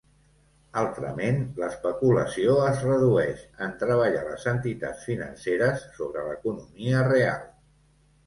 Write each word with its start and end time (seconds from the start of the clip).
Altrament, 0.81 1.35
l'especulació 1.63 2.55
es 2.69 2.79
redueix, 2.87 3.43
en 3.65 3.75
treballar 3.83 4.23
les 4.29 4.47
entitats 4.53 5.05
financeres 5.11 5.83
sobre 5.99 6.23
l'economia 6.31 7.05
real. 7.11 7.45